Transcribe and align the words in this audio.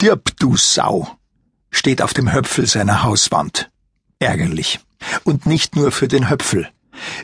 Stirb, 0.00 0.30
du 0.38 0.56
Sau, 0.56 1.14
steht 1.70 2.00
auf 2.00 2.14
dem 2.14 2.32
Höpfel 2.32 2.66
seiner 2.66 3.02
Hauswand. 3.02 3.68
Ärgerlich. 4.18 4.80
Und 5.24 5.44
nicht 5.44 5.76
nur 5.76 5.92
für 5.92 6.08
den 6.08 6.30
Höpfel. 6.30 6.70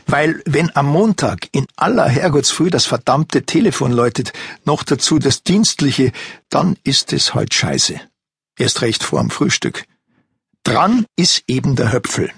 Weil 0.05 0.43
wenn 0.45 0.75
am 0.75 0.85
Montag 0.85 1.47
in 1.53 1.65
aller 1.75 2.07
Herrgottsfrüh 2.07 2.69
das 2.69 2.85
verdammte 2.85 3.47
Telefon 3.47 3.91
läutet, 3.91 4.31
noch 4.63 4.83
dazu 4.83 5.17
das 5.17 5.41
dienstliche, 5.41 6.11
dann 6.49 6.77
ist 6.83 7.13
es 7.13 7.33
heut 7.33 7.55
scheiße. 7.55 7.99
Erst 8.59 8.83
recht 8.83 9.03
vorm 9.03 9.31
Frühstück. 9.31 9.85
Dran 10.61 11.07
ist 11.15 11.45
eben 11.47 11.75
der 11.75 11.91
Höpfel. 11.91 12.31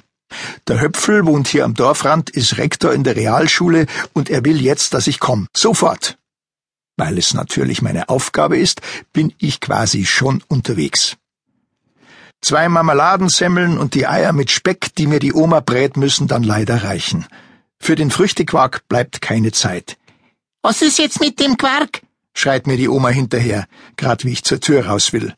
Der 0.69 0.79
Höpfel 0.79 1.25
wohnt 1.25 1.49
hier 1.49 1.65
am 1.65 1.73
Dorfrand, 1.73 2.29
ist 2.29 2.57
Rektor 2.57 2.93
in 2.93 3.03
der 3.03 3.17
Realschule 3.17 3.87
und 4.13 4.29
er 4.29 4.45
will 4.45 4.61
jetzt, 4.61 4.93
dass 4.93 5.07
ich 5.07 5.19
komme. 5.19 5.47
Sofort. 5.53 6.18
Weil 6.99 7.17
es 7.17 7.33
natürlich 7.33 7.81
meine 7.81 8.09
Aufgabe 8.09 8.57
ist, 8.57 8.81
bin 9.13 9.33
ich 9.37 9.61
quasi 9.61 10.05
schon 10.05 10.43
unterwegs. 10.49 11.15
Zwei 12.41 12.67
Marmeladensemmeln 12.67 13.77
und 13.77 13.93
die 13.93 14.05
Eier 14.05 14.33
mit 14.33 14.51
Speck, 14.51 14.93
die 14.97 15.07
mir 15.07 15.19
die 15.19 15.33
Oma 15.33 15.61
brät, 15.61 15.95
müssen 15.95 16.27
dann 16.27 16.43
leider 16.43 16.83
reichen. 16.83 17.25
Für 17.79 17.95
den 17.95 18.11
Früchtequark 18.11 18.85
bleibt 18.89 19.21
keine 19.21 19.53
Zeit. 19.53 19.97
Was 20.61 20.81
ist 20.81 20.99
jetzt 20.99 21.21
mit 21.21 21.39
dem 21.39 21.55
Quark? 21.55 22.01
schreit 22.33 22.67
mir 22.67 22.75
die 22.75 22.89
Oma 22.89 23.09
hinterher, 23.09 23.65
grad 23.95 24.25
wie 24.25 24.33
ich 24.33 24.43
zur 24.43 24.59
Tür 24.59 24.87
raus 24.87 25.13
will. 25.13 25.33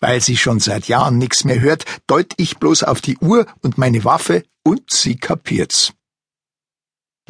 Weil 0.00 0.20
sie 0.20 0.36
schon 0.36 0.60
seit 0.60 0.88
Jahren 0.88 1.16
nix 1.16 1.44
mehr 1.44 1.60
hört, 1.60 1.86
deut 2.06 2.34
ich 2.36 2.58
bloß 2.58 2.82
auf 2.82 3.00
die 3.00 3.16
Uhr 3.16 3.46
und 3.62 3.78
meine 3.78 4.04
Waffe 4.04 4.44
und 4.62 4.90
sie 4.90 5.16
kapiert's. 5.16 5.94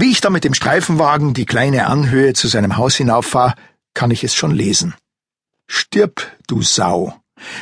Wie 0.00 0.12
ich 0.12 0.20
da 0.20 0.30
mit 0.30 0.44
dem 0.44 0.54
Streifenwagen 0.54 1.34
die 1.34 1.44
kleine 1.44 1.88
Anhöhe 1.88 2.32
zu 2.32 2.46
seinem 2.46 2.76
Haus 2.76 2.94
hinauffahr, 2.94 3.56
kann 3.94 4.12
ich 4.12 4.22
es 4.22 4.32
schon 4.32 4.52
lesen. 4.52 4.94
Stirb, 5.66 6.24
du 6.46 6.62
Sau, 6.62 7.14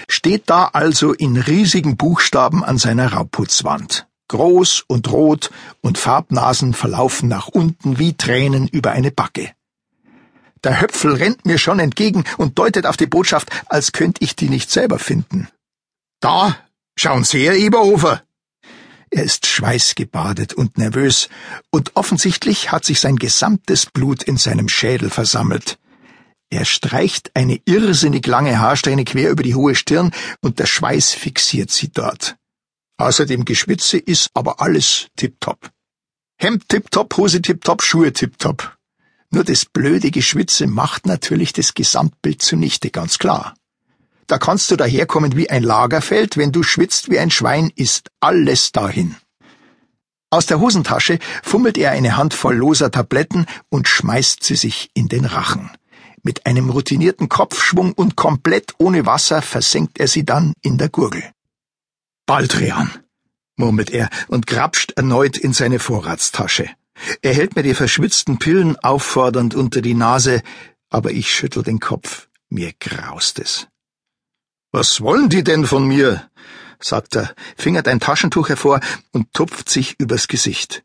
steht 0.07 0.51
da 0.51 0.67
also 0.67 1.15
in 1.15 1.39
riesigen 1.39 1.97
Buchstaben 1.97 2.63
an 2.63 2.77
seiner 2.77 3.15
Rauputzwand. 3.15 4.07
Groß 4.29 4.85
und 4.87 5.11
rot 5.11 5.51
und 5.81 5.97
Farbnasen 5.97 6.75
verlaufen 6.75 7.27
nach 7.31 7.49
unten 7.49 7.99
wie 7.99 8.19
Tränen 8.19 8.69
über 8.69 8.91
eine 8.91 9.11
Backe. 9.11 9.53
Der 10.63 10.83
Höpfel 10.83 11.15
rennt 11.15 11.47
mir 11.47 11.57
schon 11.57 11.79
entgegen 11.79 12.25
und 12.37 12.59
deutet 12.59 12.85
auf 12.85 12.99
die 12.99 13.07
Botschaft, 13.07 13.49
als 13.65 13.93
könnte 13.93 14.23
ich 14.23 14.37
die 14.37 14.51
nicht 14.51 14.71
selber 14.71 14.99
finden. 14.99 15.49
Da, 16.21 16.55
schauen 16.97 17.25
Sie, 17.25 17.47
Herr 17.47 17.55
Eberhofer, 17.55 18.23
er 19.17 19.25
ist 19.25 19.47
schweißgebadet 19.47 20.53
und 20.53 20.77
nervös, 20.77 21.31
und 21.71 21.97
offensichtlich 21.97 22.71
hat 22.71 22.85
sich 22.85 23.01
sein 23.01 23.17
gesamtes 23.17 23.87
Blut 23.87 24.23
in 24.23 24.37
seinem 24.37 24.69
Schädel 24.69 25.09
versammelt. 25.09 25.79
Er 26.51 26.67
streicht 26.67 27.31
eine 27.33 27.59
irrsinnig 27.65 28.27
lange 28.27 28.59
Haarsträhne 28.59 29.05
quer 29.05 29.31
über 29.31 29.43
die 29.43 29.55
hohe 29.55 29.75
Stirn, 29.75 30.13
und 30.43 30.59
der 30.59 30.67
Schweiß 30.67 31.15
fixiert 31.15 31.71
sie 31.71 31.89
dort. 31.89 32.37
Außer 32.99 33.25
dem 33.25 33.47
Geschwitze 33.47 33.97
ist 33.97 34.33
aber 34.35 34.61
alles 34.61 35.07
tipptopp. 35.17 35.71
Hemd 36.39 36.69
tipptopp, 36.69 37.17
Hose 37.17 37.41
tipptopp, 37.41 37.83
Schuhe 37.83 38.13
tipptopp. 38.13 38.77
Nur 39.31 39.45
das 39.45 39.65
blöde 39.65 40.11
Geschwitze 40.11 40.67
macht 40.67 41.07
natürlich 41.07 41.55
das 41.55 41.73
Gesamtbild 41.73 42.43
zunichte, 42.43 42.91
ganz 42.91 43.19
klar. 43.19 43.55
Da 44.27 44.39
kannst 44.39 44.71
du 44.71 44.77
daherkommen 44.77 45.37
wie 45.37 45.51
ein 45.51 45.63
Lagerfeld, 45.63 46.37
wenn 46.37 46.53
du 46.53 46.63
schwitzt 46.63 47.11
wie 47.11 47.19
ein 47.19 47.31
Schwein, 47.31 47.71
ist 47.77 48.11
alles 48.21 48.73
dahin. 48.73 49.17
Aus 50.31 50.47
der 50.47 50.59
Hosentasche 50.61 51.19
fummelt 51.43 51.79
er 51.79 51.93
eine 51.93 52.17
Handvoll 52.17 52.57
loser 52.57 52.91
Tabletten 52.91 53.47
und 53.69 53.89
schmeißt 53.89 54.43
sie 54.43 54.57
sich 54.57 54.91
in 54.95 55.09
den 55.09 55.25
Rachen. 55.25 55.71
Mit 56.23 56.45
einem 56.47 56.71
routinierten 56.71 57.29
Kopfschwung 57.29 57.93
und 57.93 58.17
komplett 58.17 58.75
ohne 58.79 59.07
Wasser 59.07 59.43
versenkt 59.43 60.01
er 60.01 60.09
sie 60.09 60.25
dann 60.25 60.55
in 60.63 60.77
der 60.77 60.89
Gurgel. 60.89 61.23
Baldrian, 62.27 62.91
murmelt 63.57 63.91
er 63.91 64.11
und 64.27 64.49
grapscht 64.49 64.93
erneut 64.97 65.37
in 65.37 65.53
seine 65.53 65.79
Vorratstasche. 65.79 66.69
Er 67.23 67.33
hält 67.33 67.55
mir 67.55 67.63
die 67.63 67.75
verschwitzten 67.75 68.39
Pillen 68.39 68.77
auffordernd 68.77 69.55
unter 69.55 69.81
die 69.81 69.95
Nase, 69.95 70.43
aber 70.91 71.13
ich 71.13 71.31
schüttel 71.33 71.63
den 71.63 71.79
Kopf. 71.79 72.29
Mir 72.49 72.73
graust 72.81 73.39
es. 73.39 73.69
Was 74.73 75.01
wollen 75.01 75.29
die 75.29 75.45
denn 75.45 75.67
von 75.67 75.87
mir? 75.87 76.29
sagt 76.79 77.17
er, 77.17 77.35
fingert 77.57 77.89
ein 77.89 78.01
Taschentuch 78.01 78.49
hervor 78.49 78.81
und 79.13 79.33
tupft 79.33 79.69
sich 79.69 79.99
übers 79.99 80.29
Gesicht. 80.29 80.85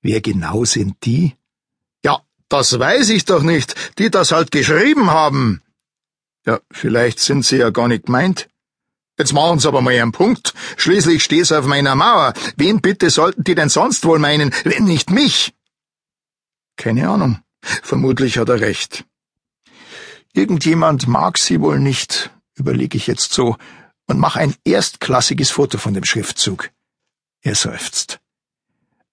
Wer 0.00 0.20
genau 0.20 0.64
sind 0.64 0.96
die? 1.04 1.36
Ja, 2.04 2.22
das 2.48 2.78
weiß 2.78 3.10
ich 3.10 3.24
doch 3.24 3.42
nicht, 3.42 3.74
die 3.98 4.10
das 4.10 4.32
halt 4.32 4.50
geschrieben 4.50 5.10
haben. 5.10 5.62
Ja, 6.46 6.60
vielleicht 6.70 7.20
sind 7.20 7.44
sie 7.44 7.58
ja 7.58 7.70
gar 7.70 7.88
nicht 7.88 8.06
gemeint. 8.06 8.48
Jetzt 9.18 9.32
machen's 9.32 9.66
aber 9.66 9.80
mal 9.80 9.92
einen 9.92 10.12
Punkt. 10.12 10.54
Schließlich 10.76 11.24
steh's 11.24 11.50
auf 11.50 11.66
meiner 11.66 11.96
Mauer. 11.96 12.32
Wen 12.56 12.80
bitte 12.80 13.10
sollten 13.10 13.42
die 13.42 13.56
denn 13.56 13.68
sonst 13.68 14.04
wohl 14.04 14.20
meinen, 14.20 14.54
wenn 14.64 14.84
nicht 14.84 15.10
mich? 15.10 15.52
Keine 16.76 17.08
Ahnung. 17.08 17.40
Vermutlich 17.60 18.38
hat 18.38 18.48
er 18.48 18.60
recht. 18.60 19.04
Irgendjemand 20.32 21.08
mag 21.08 21.36
sie 21.36 21.60
wohl 21.60 21.80
nicht, 21.80 22.30
überlege 22.58 22.96
ich 22.96 23.06
jetzt 23.06 23.32
so 23.32 23.56
und 24.06 24.18
mache 24.18 24.40
ein 24.40 24.54
erstklassiges 24.64 25.50
Foto 25.50 25.78
von 25.78 25.94
dem 25.94 26.04
Schriftzug. 26.04 26.70
Er 27.42 27.54
seufzt. 27.54 28.20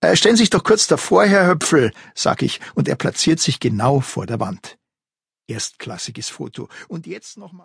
Äh, 0.02 0.16
stellen 0.16 0.36
Sie 0.36 0.44
sich 0.44 0.50
doch 0.50 0.64
kurz 0.64 0.88
davor, 0.88 1.26
Herr 1.26 1.48
Höpfel, 1.48 1.92
sag 2.14 2.42
ich, 2.42 2.60
und 2.76 2.88
er 2.88 2.96
platziert 2.96 3.40
sich 3.40 3.60
genau 3.60 4.02
vor 4.02 4.26
der 4.26 4.40
Wand. 4.40 4.78
Erstklassiges 5.48 6.30
Foto. 6.30 6.70
Und 6.88 7.08
jetzt 7.08 7.38
noch 7.38 7.54
mal 7.54 7.54